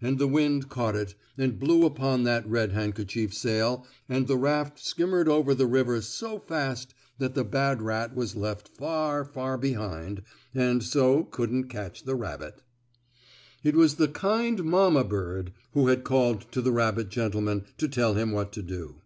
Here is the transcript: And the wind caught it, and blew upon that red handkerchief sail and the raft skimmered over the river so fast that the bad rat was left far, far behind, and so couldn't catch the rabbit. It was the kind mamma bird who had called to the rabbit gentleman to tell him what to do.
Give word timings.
And 0.00 0.18
the 0.18 0.26
wind 0.26 0.70
caught 0.70 0.96
it, 0.96 1.14
and 1.36 1.58
blew 1.58 1.84
upon 1.84 2.22
that 2.22 2.48
red 2.48 2.72
handkerchief 2.72 3.34
sail 3.34 3.86
and 4.08 4.26
the 4.26 4.38
raft 4.38 4.78
skimmered 4.78 5.28
over 5.28 5.54
the 5.54 5.66
river 5.66 6.00
so 6.00 6.38
fast 6.38 6.94
that 7.18 7.34
the 7.34 7.44
bad 7.44 7.82
rat 7.82 8.16
was 8.16 8.34
left 8.34 8.66
far, 8.68 9.26
far 9.26 9.58
behind, 9.58 10.22
and 10.54 10.82
so 10.82 11.22
couldn't 11.24 11.68
catch 11.68 12.04
the 12.04 12.14
rabbit. 12.14 12.62
It 13.62 13.76
was 13.76 13.96
the 13.96 14.08
kind 14.08 14.64
mamma 14.64 15.04
bird 15.04 15.52
who 15.72 15.88
had 15.88 16.02
called 16.02 16.50
to 16.52 16.62
the 16.62 16.72
rabbit 16.72 17.10
gentleman 17.10 17.66
to 17.76 17.88
tell 17.88 18.14
him 18.14 18.32
what 18.32 18.52
to 18.52 18.62
do. 18.62 19.02